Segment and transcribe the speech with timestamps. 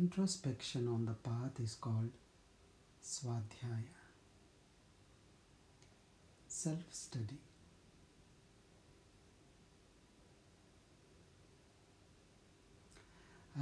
[0.00, 2.10] Introspection on the path is called
[3.04, 3.98] Swadhyaya,
[6.48, 7.36] self study.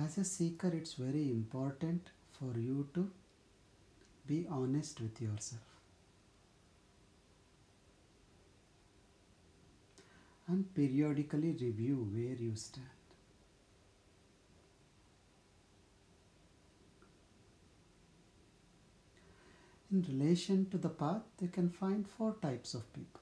[0.00, 3.10] As a seeker, it's very important for you to
[4.28, 5.62] be honest with yourself
[10.46, 12.97] and periodically review where you stand.
[19.90, 23.20] In relation to the path, you can find four types of people.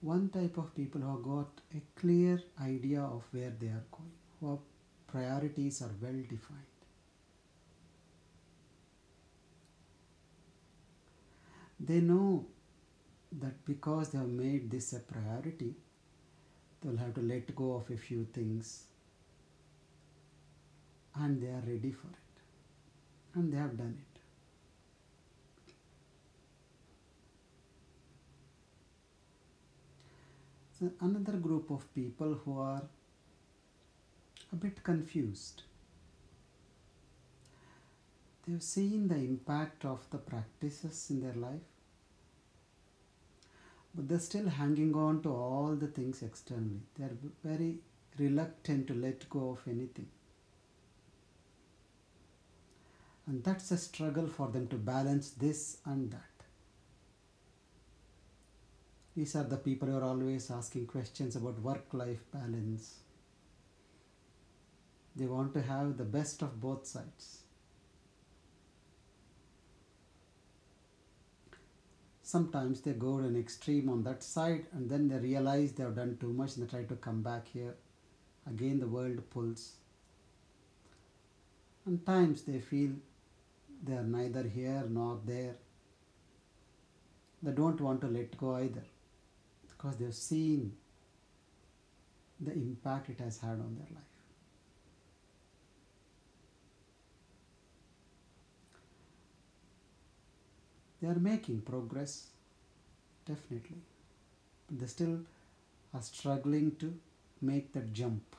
[0.00, 4.10] One type of people who have got a clear idea of where they are going,
[4.40, 4.58] whose
[5.06, 6.72] priorities are well defined.
[11.78, 12.46] They know
[13.40, 15.74] that because they have made this a priority,
[16.80, 18.84] they'll have to let go of a few things
[21.14, 22.21] and they are ready for it
[23.34, 24.20] and they have done it.
[30.78, 32.82] So another group of people who are
[34.52, 35.62] a bit confused.
[38.46, 41.60] They've seen the impact of the practices in their life,
[43.94, 46.80] but they're still hanging on to all the things externally.
[46.98, 47.78] They're very
[48.18, 50.08] reluctant to let go of anything.
[53.26, 56.32] And that's a struggle for them to balance this and that.
[59.14, 63.00] These are the people who are always asking questions about work life balance.
[65.14, 67.42] They want to have the best of both sides.
[72.22, 75.96] Sometimes they go to an extreme on that side and then they realize they have
[75.96, 77.74] done too much and they try to come back here.
[78.46, 79.72] Again, the world pulls.
[81.84, 82.92] And times they feel
[83.82, 85.56] they are neither here nor there.
[87.42, 88.84] They don't want to let go either
[89.68, 90.72] because they've seen
[92.40, 94.04] the impact it has had on their life.
[101.00, 102.28] They are making progress,
[103.26, 103.82] definitely,
[104.68, 105.18] but they still
[105.92, 106.94] are struggling to
[107.40, 108.36] make that jump.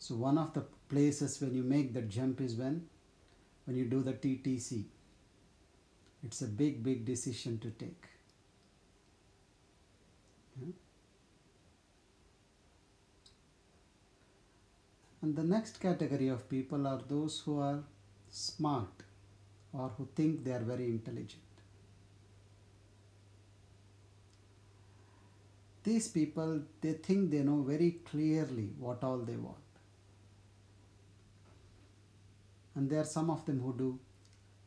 [0.00, 2.88] So, one of the places when you make that jump is when
[3.66, 4.84] when you do the TTC.
[6.24, 8.06] It's a big, big decision to take.
[15.22, 17.80] And the next category of people are those who are
[18.30, 19.04] smart
[19.72, 21.42] or who think they are very intelligent.
[25.84, 29.69] These people, they think they know very clearly what all they want.
[32.80, 33.98] And there are some of them who do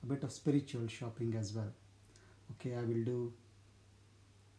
[0.03, 1.71] a bit of spiritual shopping as well.
[2.51, 3.33] Okay, I will do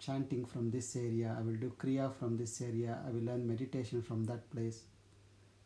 [0.01, 4.03] chanting from this area, I will do Kriya from this area, I will learn meditation
[4.03, 4.81] from that place.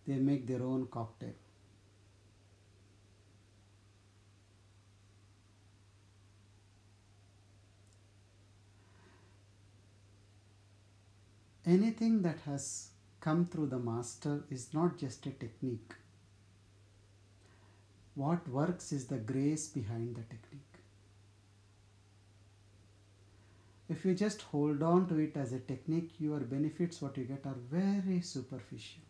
[0.06, 1.32] They make their own cocktail.
[11.64, 12.90] Anything that has
[13.22, 15.94] come through the master is not just a technique.
[18.18, 20.78] What works is the grace behind the technique.
[23.88, 27.46] If you just hold on to it as a technique, your benefits, what you get,
[27.46, 29.02] are very superficial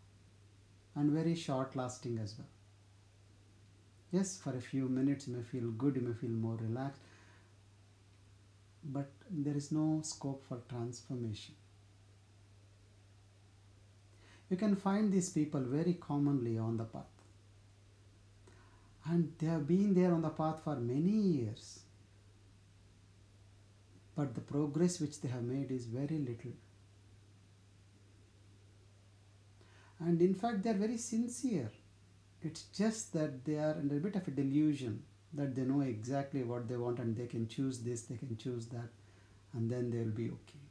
[0.94, 2.48] and very short lasting as well.
[4.12, 7.00] Yes, for a few minutes you may feel good, you may feel more relaxed,
[8.84, 11.54] but there is no scope for transformation.
[14.50, 17.17] You can find these people very commonly on the path.
[19.10, 21.80] And they have been there on the path for many years.
[24.14, 26.52] But the progress which they have made is very little.
[30.00, 31.70] And in fact, they are very sincere.
[32.42, 35.02] It's just that they are under a bit of a delusion
[35.32, 38.66] that they know exactly what they want and they can choose this, they can choose
[38.66, 38.88] that,
[39.54, 40.67] and then they'll be okay.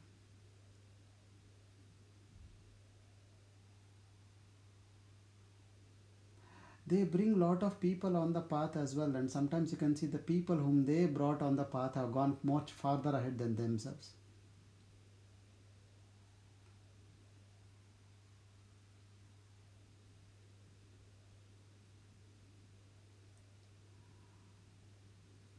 [6.88, 10.06] They bring lot of people on the path as well, and sometimes you can see
[10.06, 14.12] the people whom they brought on the path have gone much farther ahead than themselves.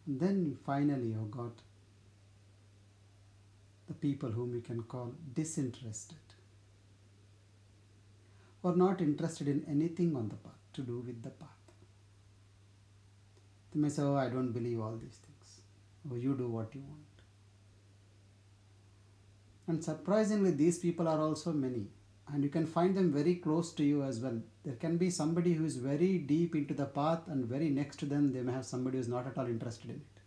[0.08, 1.62] Then finally, you have got
[3.88, 6.18] the people whom we can call disinterested
[8.64, 11.50] or not interested in anything on the path to do with the path.
[13.72, 15.62] They may say, Oh, I don't believe all these things.
[16.10, 17.06] Oh, you do what you want.
[19.68, 21.88] And surprisingly, these people are also many.
[22.31, 24.40] And you can find them very close to you as well.
[24.64, 28.06] There can be somebody who is very deep into the path, and very next to
[28.06, 30.20] them, they may have somebody who is not at all interested in it.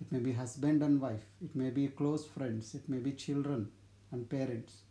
[0.00, 3.70] It may be husband and wife, it may be close friends, it may be children
[4.10, 4.82] and parents.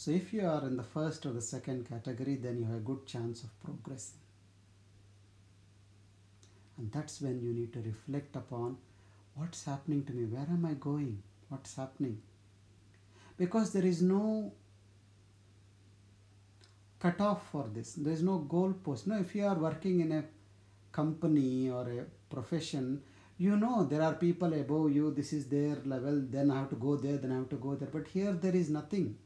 [0.00, 2.86] So, if you are in the first or the second category, then you have a
[2.90, 4.20] good chance of progressing.
[6.78, 8.78] And that's when you need to reflect upon
[9.34, 12.16] what's happening to me, where am I going, what's happening.
[13.36, 14.54] Because there is no
[16.98, 19.06] cutoff for this, there is no goal post.
[19.06, 20.24] No, if you are working in a
[20.92, 23.02] company or a profession,
[23.36, 26.76] you know there are people above you, this is their level, then I have to
[26.76, 27.90] go there, then I have to go there.
[27.92, 29.18] But here there is nothing.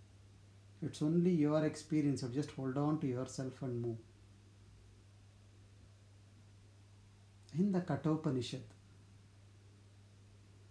[0.84, 2.20] It's only your experience.
[2.20, 3.96] So just hold on to yourself and move.
[7.58, 8.62] In the Kathopanishad,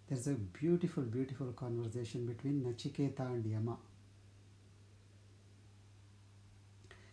[0.08, 3.78] there's a beautiful, beautiful conversation between Nachiketa and Yama.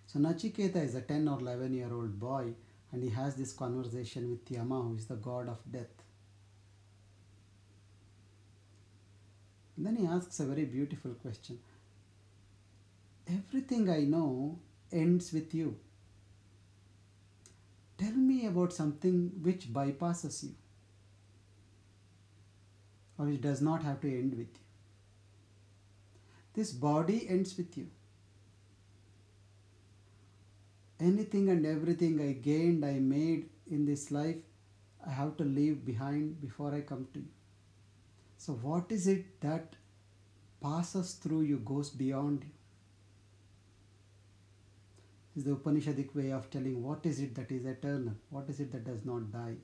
[0.05, 2.53] So Nachiketa is a 10 or 11 year old boy
[2.91, 6.03] and he has this conversation with Yama, who is the god of death.
[9.77, 11.59] And then he asks a very beautiful question
[13.27, 14.59] Everything I know
[14.91, 15.77] ends with you.
[17.97, 20.55] Tell me about something which bypasses you
[23.17, 24.65] or which does not have to end with you.
[26.53, 27.87] This body ends with you.
[30.99, 34.37] Anything and everything I gained, I made in this life,
[35.05, 37.29] I have to leave behind before I come to you.
[38.37, 39.75] So, what is it that
[40.61, 42.60] passes through you, goes beyond you?
[45.35, 48.71] Is the Upanishadic way of telling what is it that is eternal, what is it
[48.71, 49.55] that does not die.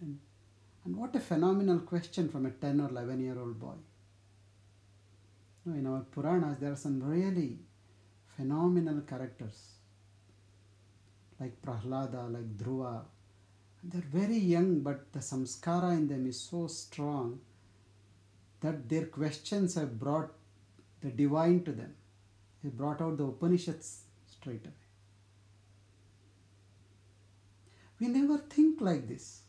[0.00, 0.18] And,
[0.84, 3.74] and what a phenomenal question from a 10 or 11 year old boy.
[5.66, 7.58] in our Puranas, there are some really
[8.36, 9.74] phenomenal characters
[11.40, 13.02] like Prahlada, like Dhruva.
[13.82, 17.40] They're very young, but the samskara in them is so strong
[18.60, 20.32] that their questions have brought
[21.04, 21.94] the divine to them.
[22.62, 24.72] He brought out the Upanishads straight away.
[28.00, 29.42] We never think like this.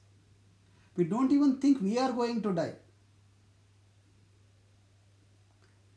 [0.98, 2.74] We don't even think we are going to die.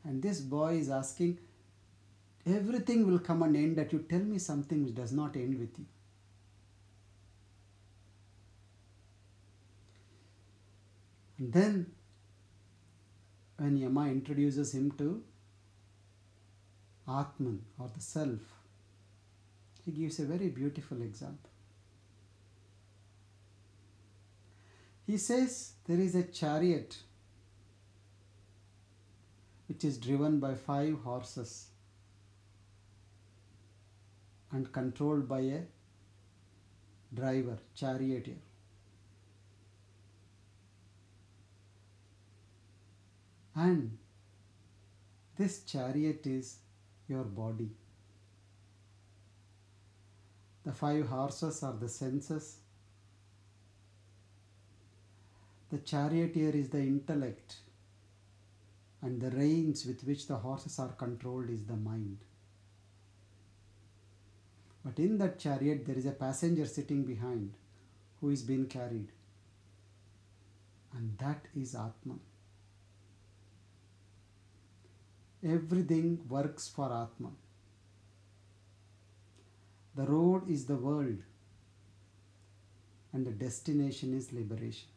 [0.05, 1.37] And this boy is asking,
[2.45, 5.77] everything will come and end that you tell me something which does not end with
[5.77, 5.85] you.
[11.37, 11.91] And then,
[13.57, 15.21] when Yama introduces him to
[17.09, 18.39] Atman or the Self,
[19.83, 21.49] he gives a very beautiful example.
[25.07, 26.97] He says there is a chariot
[29.67, 31.69] which is driven by five horses
[34.51, 35.61] and controlled by a
[37.13, 38.35] driver, charioteer.
[43.55, 43.97] And
[45.37, 46.57] this chariot is
[47.09, 47.69] your body.
[50.65, 52.57] The five horses are the senses.
[55.71, 57.57] The charioteer is the intellect,
[59.01, 62.17] and the reins with which the horses are controlled is the mind.
[64.83, 67.53] But in that chariot, there is a passenger sitting behind
[68.19, 69.11] who is being carried,
[70.93, 72.19] and that is Atman.
[75.43, 77.35] Everything works for Atman.
[79.95, 81.17] The road is the world.
[83.11, 84.89] and the destination is liberation.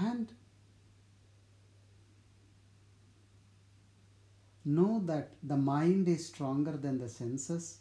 [0.00, 0.32] And
[4.64, 7.78] know that the mind is stronger than the senses,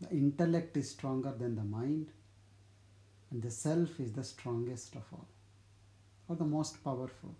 [0.00, 2.08] the intellect is stronger than the mind,
[3.30, 5.28] and the self is the strongest of all,
[6.28, 7.34] or the most powerful.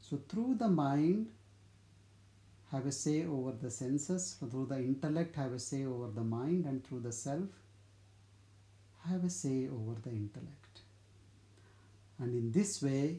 [0.00, 1.28] So, through the mind,
[2.70, 6.64] have a say over the senses, through the intellect, have a say over the mind,
[6.64, 7.48] and through the self,
[9.08, 10.80] have a say over the intellect.
[12.18, 13.18] And in this way,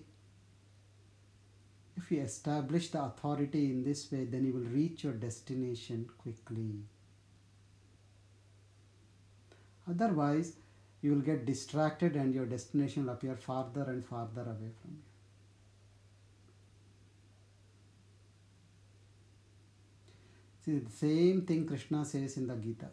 [1.96, 6.82] if you establish the authority in this way, then you will reach your destination quickly.
[9.90, 10.54] Otherwise,
[11.02, 15.04] you will get distracted and your destination will appear farther and farther away from you.
[20.64, 22.88] See, the same thing Krishna says in the Gita,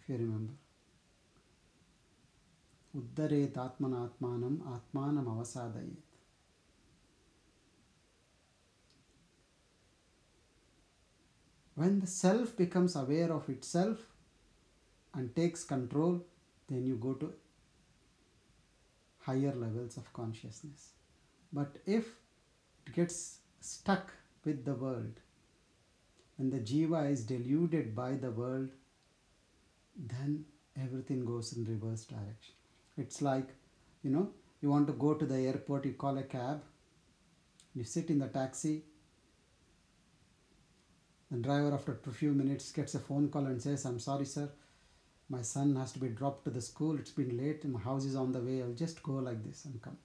[0.00, 0.52] if you remember.
[2.96, 5.96] Uddaret atmanatmanam atmanam avasadayet.
[11.74, 14.09] When the self becomes aware of itself
[15.14, 16.20] and takes control,
[16.68, 17.32] then you go to
[19.20, 20.90] higher levels of consciousness.
[21.52, 22.06] But if
[22.86, 24.12] it gets stuck
[24.44, 25.20] with the world,
[26.36, 28.70] when the jiva is deluded by the world,
[29.96, 30.44] then
[30.80, 32.54] everything goes in reverse direction.
[32.96, 33.48] It's like,
[34.02, 34.30] you know,
[34.62, 36.62] you want to go to the airport, you call a cab,
[37.74, 38.84] you sit in the taxi,
[41.30, 44.48] the driver, after a few minutes, gets a phone call and says, I'm sorry, sir,
[45.30, 48.16] my son has to be dropped to the school, it's been late, my house is
[48.16, 49.96] on the way, I'll just go like this and come.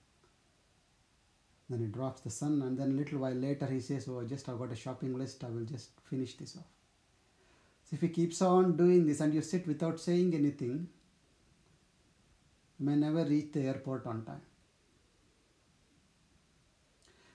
[1.68, 4.26] Then he drops the son, and then a little while later he says, Oh, I
[4.26, 6.64] just I've got a shopping list, I will just finish this off.
[7.86, 10.90] So if he keeps on doing this and you sit without saying anything,
[12.80, 14.42] you may never reach the airport on time.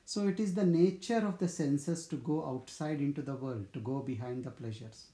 [0.04, 3.80] So it is the nature of the senses to go outside into the world, to
[3.80, 5.06] go behind the pleasures.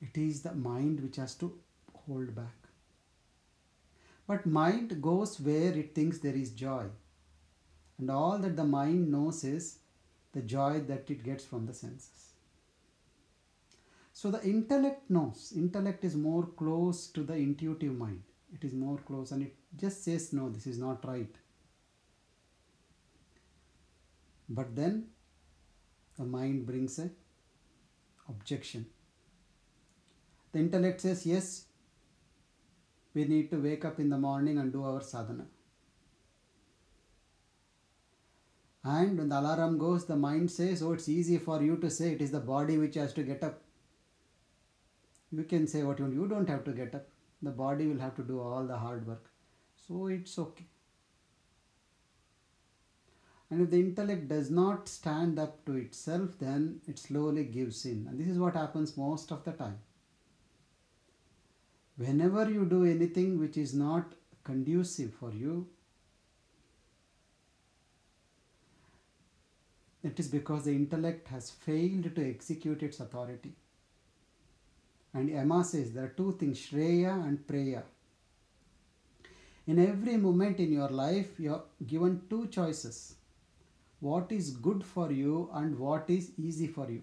[0.00, 1.58] It is the mind which has to
[2.06, 2.54] hold back.
[4.26, 6.84] But mind goes where it thinks there is joy.
[7.98, 9.78] And all that the mind knows is
[10.32, 12.32] the joy that it gets from the senses.
[14.12, 15.52] So the intellect knows.
[15.56, 18.22] Intellect is more close to the intuitive mind.
[18.52, 21.34] It is more close and it just says, no, this is not right.
[24.48, 25.08] But then
[26.18, 27.10] the mind brings a
[28.28, 28.86] objection.
[30.52, 31.64] The intellect says, yes,
[33.14, 35.46] we need to wake up in the morning and do our sadhana.
[38.84, 42.12] And when the alarm goes, the mind says, Oh, it's easy for you to say
[42.12, 43.60] it is the body which has to get up.
[45.30, 46.14] You can say what you want.
[46.14, 47.06] You don't have to get up.
[47.42, 49.30] The body will have to do all the hard work.
[49.86, 50.64] So it's okay.
[53.50, 58.06] And if the intellect does not stand up to itself, then it slowly gives in.
[58.08, 59.78] And this is what happens most of the time.
[61.98, 64.12] Whenever you do anything which is not
[64.44, 65.66] conducive for you,
[70.02, 73.52] it is because the intellect has failed to execute its authority.
[75.12, 77.82] And Yama says there are two things Shreya and Preya.
[79.66, 83.16] In every moment in your life, you are given two choices
[84.00, 87.02] what is good for you and what is easy for you,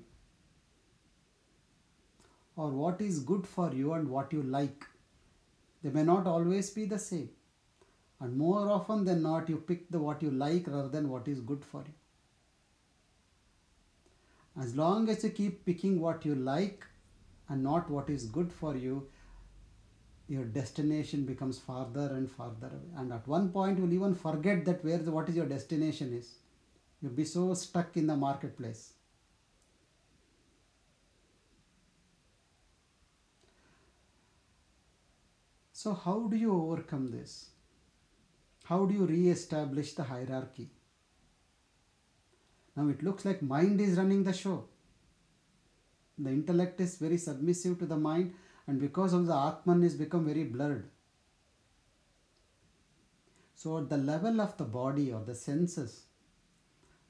[2.56, 4.86] or what is good for you and what you like.
[5.84, 7.30] They may not always be the same.
[8.20, 11.42] And more often than not, you pick the what you like rather than what is
[11.42, 11.94] good for you.
[14.62, 16.86] As long as you keep picking what you like
[17.50, 19.08] and not what is good for you,
[20.28, 22.94] your destination becomes farther and farther away.
[22.98, 26.36] And at one point, you'll even forget that where the, what is your destination is.
[27.02, 28.94] You'll be so stuck in the marketplace.
[35.86, 37.50] So, how do you overcome this?
[38.64, 40.72] How do you re establish the hierarchy?
[42.76, 44.64] Now, it looks like mind is running the show.
[46.18, 48.34] The intellect is very submissive to the mind,
[48.66, 50.90] and because of the Atman is become very blurred.
[53.54, 56.06] So, at the level of the body or the senses,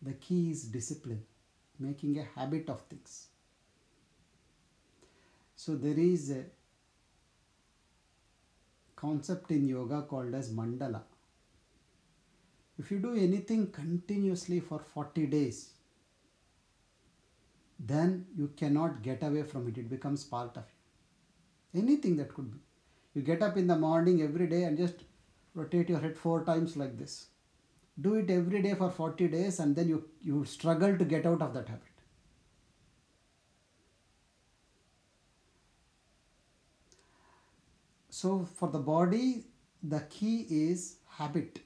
[0.02, 1.24] the key is discipline,
[1.80, 3.28] making a habit of things.
[5.56, 6.44] So, there is a
[9.06, 11.02] concept in yoga called as mandala.
[12.78, 15.60] If you do anything continuously for 40 days,
[17.80, 19.78] then you cannot get away from it.
[19.78, 21.84] It becomes part of you.
[21.84, 22.60] Anything that could be.
[23.14, 25.04] You get up in the morning every day and just
[25.54, 27.28] rotate your head four times like this.
[28.02, 31.42] Do it every day for 40 days and then you, you struggle to get out
[31.42, 31.95] of that habit.
[38.16, 39.44] So, for the body,
[39.84, 41.60] the key is habit.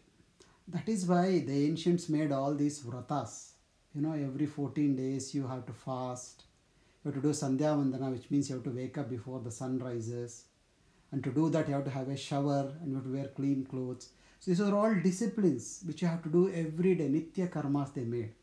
[0.68, 3.52] That is why the ancients made all these vratas.
[3.94, 6.46] You know, every 14 days you have to fast.
[7.04, 9.52] You have to do Sandhya Vandana, which means you have to wake up before the
[9.52, 10.46] sun rises.
[11.12, 13.28] And to do that, you have to have a shower and you have to wear
[13.28, 14.10] clean clothes.
[14.40, 17.10] So, these are all disciplines which you have to do every day.
[17.10, 18.34] Nitya karmas they made.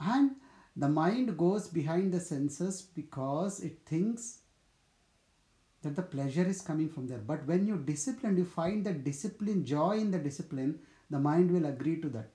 [0.00, 0.32] And
[0.76, 4.38] the mind goes behind the senses because it thinks
[5.82, 7.18] that the pleasure is coming from there.
[7.18, 10.78] But when you discipline, you find that discipline, joy in the discipline,
[11.10, 12.34] the mind will agree to that.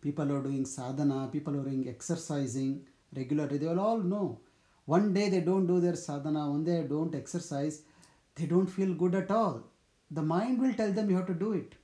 [0.00, 4.40] People are doing sadhana, people are doing exercising regularly, they will all know.
[4.86, 7.82] One day they don't do their sadhana, one day they don't exercise,
[8.34, 9.64] they don't feel good at all.
[10.10, 11.74] The mind will tell them you have to do it.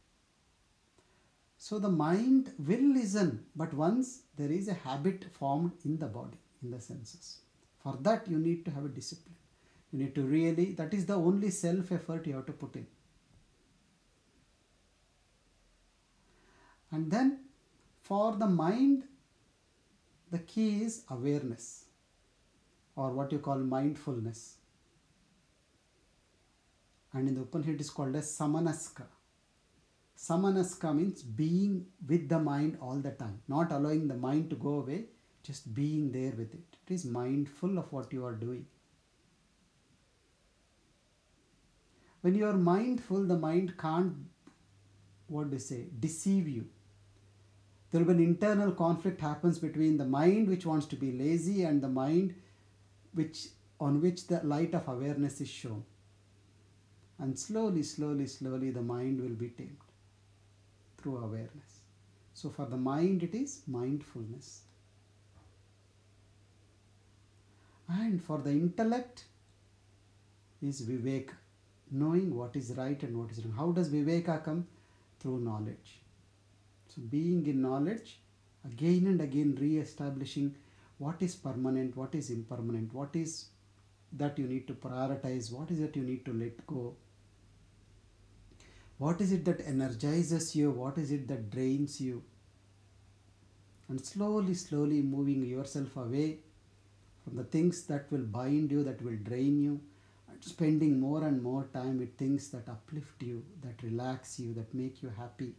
[1.62, 6.38] So the mind will listen, but once there is a habit formed in the body,
[6.62, 7.40] in the senses.
[7.82, 9.36] For that, you need to have a discipline.
[9.92, 12.86] You need to really, that is the only self effort you have to put in.
[16.90, 17.40] And then
[18.00, 19.04] for the mind,
[20.30, 21.84] the key is awareness
[22.96, 24.56] or what you call mindfulness.
[27.12, 29.04] And in the Upanishad, it is called as samanaska.
[30.20, 34.74] Samanaska means being with the mind all the time, not allowing the mind to go
[34.80, 35.06] away,
[35.42, 36.76] just being there with it.
[36.86, 38.66] It is mindful of what you are doing.
[42.20, 44.12] When you are mindful, the mind can't,
[45.28, 46.66] what do you say, deceive you.
[47.90, 51.62] There will be an internal conflict happens between the mind which wants to be lazy
[51.62, 52.34] and the mind
[53.14, 53.48] which
[53.80, 55.82] on which the light of awareness is shown.
[57.18, 59.78] And slowly, slowly, slowly the mind will be tamed
[61.02, 61.80] through awareness.
[62.34, 64.62] So for the mind it is mindfulness.
[67.88, 69.24] And for the intellect
[70.62, 71.30] is vivek,
[71.90, 73.54] knowing what is right and what is wrong.
[73.56, 74.66] How does viveka come?
[75.18, 75.98] Through knowledge.
[76.88, 78.20] So being in knowledge,
[78.64, 80.54] again and again re-establishing
[80.98, 83.46] what is permanent, what is impermanent, what is
[84.12, 86.94] that you need to prioritize, what is that you need to let go,
[89.00, 92.22] what is it that energizes you, what is it that drains you,
[93.88, 96.40] and slowly, slowly moving yourself away
[97.24, 99.80] from the things that will bind you, that will drain you,
[100.28, 104.74] and spending more and more time with things that uplift you, that relax you, that
[104.74, 105.54] make you happy.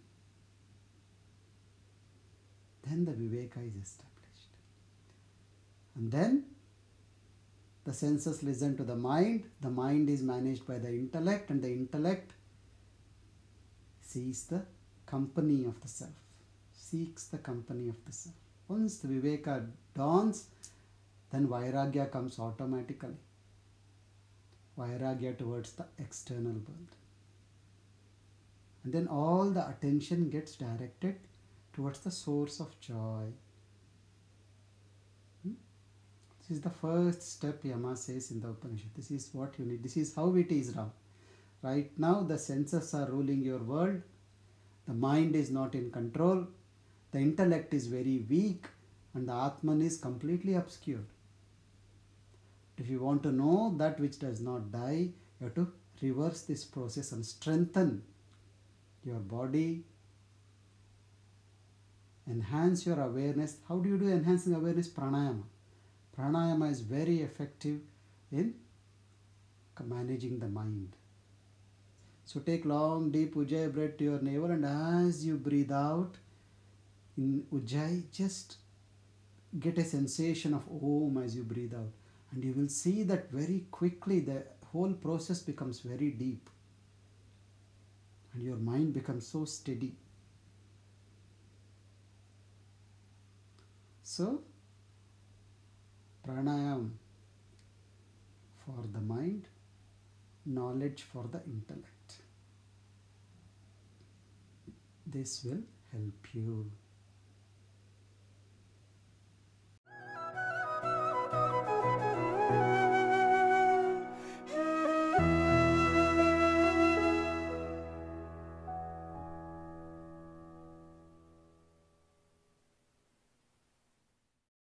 [2.88, 4.52] Then the Viveka is established.
[5.96, 6.44] And then
[7.86, 11.72] the senses listen to the mind, the mind is managed by the intellect, and the
[11.72, 12.34] intellect
[14.12, 14.62] sees the
[15.06, 16.22] company of the self,
[16.74, 18.36] seeks the company of the self.
[18.68, 20.46] Once the Viveka dawns,
[21.32, 23.18] then Vairagya comes automatically.
[24.78, 26.96] Vairagya towards the external world.
[28.84, 31.16] And then all the attention gets directed
[31.74, 33.26] towards the source of joy.
[35.44, 35.54] Hmm?
[36.40, 38.96] This is the first step Yama says in the Upanishad.
[38.96, 39.84] This is what you need.
[39.84, 40.92] This is how it is now.
[41.62, 44.02] Right now, the senses are ruling your world.
[44.88, 46.48] The mind is not in control.
[47.12, 48.66] The intellect is very weak.
[49.14, 51.06] And the Atman is completely obscured.
[52.78, 55.72] If you want to know that which does not die, you have to
[56.02, 58.04] reverse this process and strengthen
[59.04, 59.84] your body,
[62.28, 63.58] enhance your awareness.
[63.68, 64.88] How do you do enhancing awareness?
[64.88, 65.44] Pranayama.
[66.18, 67.82] Pranayama is very effective
[68.32, 68.56] in
[69.84, 70.96] managing the mind.
[72.32, 76.14] So take long deep Ujjayi breath to your navel and as you breathe out
[77.18, 78.56] in Ujjayi, just
[79.60, 81.92] get a sensation of Om as you breathe out.
[82.32, 86.50] And you will see that very quickly the whole process becomes very deep.
[88.34, 89.92] And your mind becomes so steady.
[94.04, 94.42] So,
[96.26, 96.92] pranayam
[98.66, 99.50] for the mind,
[100.46, 102.01] knowledge for the intellect.
[105.12, 106.72] This will help you.